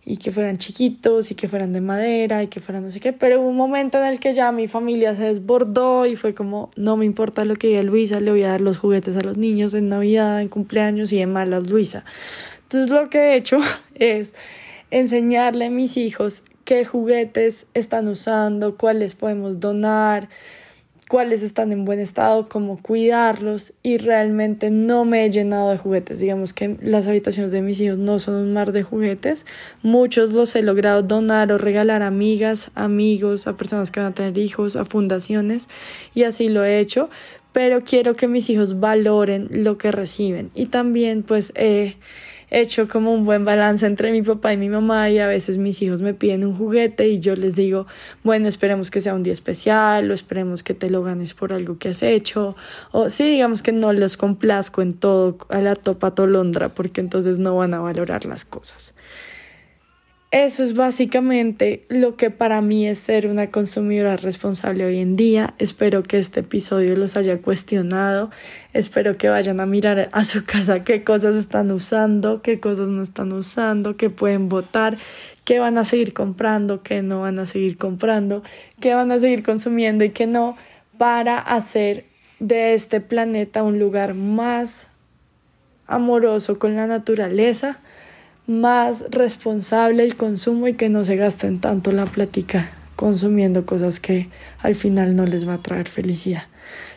y 0.06 0.18
que 0.18 0.32
fueran 0.32 0.58
chiquitos 0.58 1.30
y 1.30 1.34
que 1.34 1.48
fueran 1.48 1.72
de 1.72 1.80
madera 1.80 2.42
y 2.42 2.48
que 2.48 2.60
fueran 2.60 2.84
no 2.84 2.90
sé 2.90 3.00
qué, 3.00 3.12
pero 3.12 3.40
hubo 3.40 3.48
un 3.48 3.56
momento 3.56 3.98
en 3.98 4.04
el 4.04 4.20
que 4.20 4.34
ya 4.34 4.52
mi 4.52 4.68
familia 4.68 5.14
se 5.14 5.24
desbordó 5.24 6.06
y 6.06 6.16
fue 6.16 6.34
como, 6.34 6.70
no 6.76 6.96
me 6.96 7.04
importa 7.04 7.44
lo 7.44 7.56
que 7.56 7.68
diga 7.68 7.82
Luisa, 7.82 8.20
le 8.20 8.30
voy 8.30 8.42
a 8.42 8.48
dar 8.48 8.60
los 8.60 8.78
juguetes 8.78 9.16
a 9.16 9.22
los 9.22 9.36
niños 9.36 9.72
en 9.74 9.88
Navidad, 9.88 10.42
en 10.42 10.48
cumpleaños 10.48 11.12
y 11.12 11.18
de 11.18 11.26
malas 11.26 11.70
Luisa. 11.70 12.04
Entonces 12.62 12.90
lo 12.90 13.08
que 13.08 13.18
he 13.18 13.36
hecho 13.36 13.58
es 13.94 14.34
enseñarle 14.90 15.66
a 15.66 15.70
mis 15.70 15.96
hijos 15.96 16.42
qué 16.64 16.84
juguetes 16.84 17.66
están 17.74 18.08
usando, 18.08 18.76
cuáles 18.76 19.14
podemos 19.14 19.60
donar, 19.60 20.28
cuáles 21.14 21.44
están 21.44 21.70
en 21.70 21.84
buen 21.84 22.00
estado, 22.00 22.48
cómo 22.48 22.82
cuidarlos 22.82 23.72
y 23.84 23.98
realmente 23.98 24.72
no 24.72 25.04
me 25.04 25.24
he 25.24 25.30
llenado 25.30 25.70
de 25.70 25.78
juguetes. 25.78 26.18
Digamos 26.18 26.52
que 26.52 26.76
las 26.82 27.06
habitaciones 27.06 27.52
de 27.52 27.62
mis 27.62 27.80
hijos 27.80 27.98
no 27.98 28.18
son 28.18 28.34
un 28.34 28.52
mar 28.52 28.72
de 28.72 28.82
juguetes. 28.82 29.46
Muchos 29.84 30.32
los 30.32 30.56
he 30.56 30.62
logrado 30.64 31.04
donar 31.04 31.52
o 31.52 31.58
regalar 31.58 32.02
a 32.02 32.08
amigas, 32.08 32.72
amigos, 32.74 33.46
a 33.46 33.56
personas 33.56 33.92
que 33.92 34.00
van 34.00 34.10
a 34.10 34.14
tener 34.14 34.36
hijos, 34.38 34.74
a 34.74 34.84
fundaciones 34.84 35.68
y 36.16 36.24
así 36.24 36.48
lo 36.48 36.64
he 36.64 36.80
hecho. 36.80 37.10
Pero 37.52 37.82
quiero 37.82 38.16
que 38.16 38.26
mis 38.26 38.50
hijos 38.50 38.80
valoren 38.80 39.46
lo 39.52 39.78
que 39.78 39.92
reciben 39.92 40.50
y 40.52 40.66
también 40.66 41.22
pues 41.22 41.52
he 41.54 41.94
hecho 42.60 42.88
como 42.88 43.12
un 43.12 43.24
buen 43.24 43.44
balance 43.44 43.84
entre 43.86 44.12
mi 44.12 44.22
papá 44.22 44.52
y 44.52 44.56
mi 44.56 44.68
mamá 44.68 45.10
y 45.10 45.18
a 45.18 45.26
veces 45.26 45.58
mis 45.58 45.82
hijos 45.82 46.00
me 46.00 46.14
piden 46.14 46.44
un 46.44 46.54
juguete 46.54 47.08
y 47.08 47.20
yo 47.20 47.36
les 47.36 47.56
digo, 47.56 47.86
bueno, 48.22 48.48
esperemos 48.48 48.90
que 48.90 49.00
sea 49.00 49.14
un 49.14 49.22
día 49.22 49.32
especial 49.32 50.10
o 50.10 50.14
esperemos 50.14 50.62
que 50.62 50.74
te 50.74 50.90
lo 50.90 51.02
ganes 51.02 51.34
por 51.34 51.52
algo 51.52 51.78
que 51.78 51.88
has 51.88 52.02
hecho 52.02 52.56
o 52.92 53.10
sí, 53.10 53.28
digamos 53.28 53.62
que 53.62 53.72
no 53.72 53.92
los 53.92 54.16
complazco 54.16 54.82
en 54.82 54.94
todo 54.94 55.36
a 55.48 55.60
la 55.60 55.74
topa 55.74 56.14
tolondra 56.14 56.74
porque 56.74 57.00
entonces 57.00 57.38
no 57.38 57.56
van 57.56 57.74
a 57.74 57.80
valorar 57.80 58.24
las 58.24 58.44
cosas. 58.44 58.94
Eso 60.34 60.64
es 60.64 60.74
básicamente 60.74 61.84
lo 61.88 62.16
que 62.16 62.28
para 62.28 62.60
mí 62.60 62.88
es 62.88 62.98
ser 62.98 63.28
una 63.28 63.52
consumidora 63.52 64.16
responsable 64.16 64.84
hoy 64.84 64.98
en 64.98 65.14
día. 65.14 65.54
Espero 65.60 66.02
que 66.02 66.18
este 66.18 66.40
episodio 66.40 66.96
los 66.96 67.16
haya 67.16 67.40
cuestionado. 67.40 68.32
Espero 68.72 69.16
que 69.16 69.28
vayan 69.28 69.60
a 69.60 69.66
mirar 69.66 70.08
a 70.10 70.24
su 70.24 70.44
casa 70.44 70.82
qué 70.82 71.04
cosas 71.04 71.36
están 71.36 71.70
usando, 71.70 72.42
qué 72.42 72.58
cosas 72.58 72.88
no 72.88 73.00
están 73.04 73.32
usando, 73.32 73.96
qué 73.96 74.10
pueden 74.10 74.48
votar, 74.48 74.98
qué 75.44 75.60
van 75.60 75.78
a 75.78 75.84
seguir 75.84 76.12
comprando, 76.12 76.82
qué 76.82 77.00
no 77.00 77.20
van 77.20 77.38
a 77.38 77.46
seguir 77.46 77.78
comprando, 77.78 78.42
qué 78.80 78.92
van 78.92 79.12
a 79.12 79.20
seguir 79.20 79.44
consumiendo 79.44 80.02
y 80.02 80.10
qué 80.10 80.26
no 80.26 80.56
para 80.98 81.38
hacer 81.38 82.06
de 82.40 82.74
este 82.74 83.00
planeta 83.00 83.62
un 83.62 83.78
lugar 83.78 84.14
más 84.14 84.88
amoroso 85.86 86.58
con 86.58 86.74
la 86.74 86.88
naturaleza 86.88 87.78
más 88.46 89.04
responsable 89.10 90.04
el 90.04 90.16
consumo 90.16 90.68
y 90.68 90.74
que 90.74 90.88
no 90.88 91.04
se 91.04 91.16
gasten 91.16 91.60
tanto 91.60 91.92
la 91.92 92.06
plática 92.06 92.70
consumiendo 92.96 93.66
cosas 93.66 94.00
que 94.00 94.28
al 94.60 94.74
final 94.74 95.16
no 95.16 95.26
les 95.26 95.48
va 95.48 95.54
a 95.54 95.62
traer 95.62 95.88
felicidad, 95.88 96.44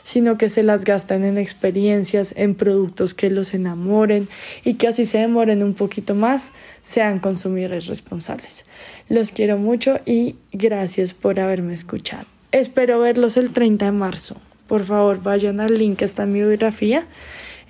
sino 0.04 0.38
que 0.38 0.50
se 0.50 0.64
las 0.64 0.86
gastan 0.86 1.24
en 1.24 1.38
experiencias, 1.38 2.34
en 2.38 2.56
productos 2.56 3.14
que 3.14 3.30
los 3.30 3.54
enamoren 3.54 4.28
y 4.64 4.76
que 4.76 4.88
así 4.88 5.06
se 5.06 5.18
demoren 5.20 5.64
un 5.64 5.74
poquito 5.74 6.16
más, 6.16 6.52
sean 6.82 7.20
consumidores 7.20 7.88
responsables. 7.88 8.66
Los 9.10 9.32
quiero 9.32 9.58
mucho 9.58 10.00
y 10.06 10.36
gracias 10.52 11.14
por 11.14 11.40
haberme 11.40 11.74
escuchado. 11.74 12.26
Espero 12.52 13.00
verlos 13.00 13.38
el 13.38 13.52
30 13.52 13.86
de 13.86 13.92
marzo. 13.92 14.38
Por 14.68 14.84
favor, 14.84 15.22
vayan 15.24 15.60
al 15.60 15.78
link 15.78 16.00
que 16.00 16.06
está 16.06 16.24
en 16.24 16.34
mi 16.34 16.40
biografía 16.40 17.08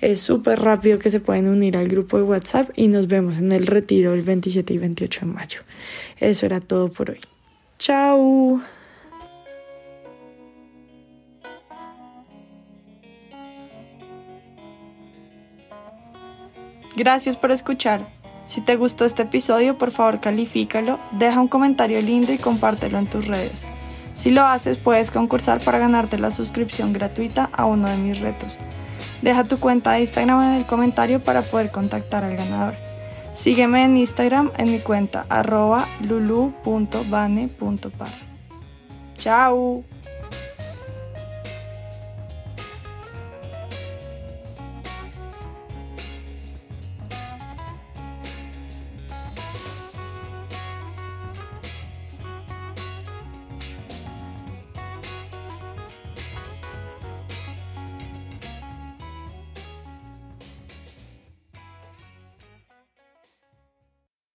es 0.00 0.20
súper 0.20 0.60
rápido 0.60 0.98
que 0.98 1.10
se 1.10 1.20
pueden 1.20 1.48
unir 1.48 1.76
al 1.76 1.88
grupo 1.88 2.16
de 2.16 2.22
WhatsApp 2.22 2.70
y 2.76 2.88
nos 2.88 3.08
vemos 3.08 3.38
en 3.38 3.52
el 3.52 3.66
retiro 3.66 4.14
el 4.14 4.22
27 4.22 4.74
y 4.74 4.78
28 4.78 5.20
de 5.20 5.26
mayo. 5.26 5.60
Eso 6.18 6.46
era 6.46 6.60
todo 6.60 6.88
por 6.90 7.10
hoy. 7.10 7.20
Chao. 7.78 8.60
Gracias 16.96 17.36
por 17.36 17.52
escuchar. 17.52 18.08
Si 18.44 18.60
te 18.60 18.76
gustó 18.76 19.04
este 19.04 19.22
episodio, 19.22 19.78
por 19.78 19.90
favor 19.90 20.20
califícalo, 20.20 20.98
deja 21.12 21.40
un 21.40 21.48
comentario 21.48 22.00
lindo 22.00 22.32
y 22.32 22.38
compártelo 22.38 22.98
en 22.98 23.06
tus 23.06 23.26
redes. 23.26 23.64
Si 24.14 24.30
lo 24.30 24.44
haces, 24.44 24.78
puedes 24.78 25.12
concursar 25.12 25.62
para 25.62 25.78
ganarte 25.78 26.18
la 26.18 26.32
suscripción 26.32 26.92
gratuita 26.92 27.50
a 27.52 27.66
uno 27.66 27.88
de 27.88 27.96
mis 27.98 28.18
retos. 28.18 28.58
Deja 29.22 29.44
tu 29.44 29.58
cuenta 29.58 29.92
de 29.92 30.00
Instagram 30.00 30.42
en 30.42 30.54
el 30.54 30.66
comentario 30.66 31.20
para 31.20 31.42
poder 31.42 31.70
contactar 31.70 32.24
al 32.24 32.36
ganador. 32.36 32.74
Sígueme 33.34 33.84
en 33.84 33.96
Instagram 33.96 34.50
en 34.58 34.72
mi 34.72 34.78
cuenta 34.80 35.24
arroba 35.28 35.86
lulu.bane.par. 36.00 36.68
¡Chao! 39.18 39.84